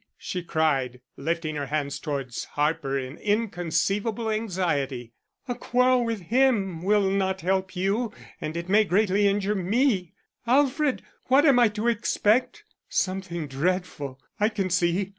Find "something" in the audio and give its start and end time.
12.89-13.45